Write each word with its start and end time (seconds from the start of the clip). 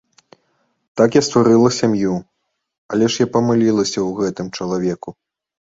Так 1.01 1.17
я 1.19 1.23
стварыла 1.27 1.69
сям'ю, 1.79 2.15
але 2.95 3.05
ж 3.13 3.23
я 3.25 3.31
памылілася 3.39 3.95
ў 4.07 4.21
гэтым 4.23 4.47
чалавеку! 4.59 5.09